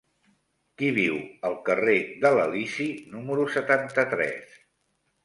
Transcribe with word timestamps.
Qui 0.81 0.87
viu 0.95 1.19
al 1.49 1.57
carrer 1.67 1.97
de 2.23 2.31
l'Elisi 2.37 2.87
número 3.17 3.47
setanta-tres? 3.57 4.57